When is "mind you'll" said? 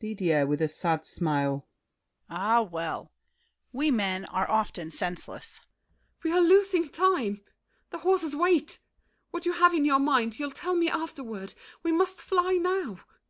10.00-10.52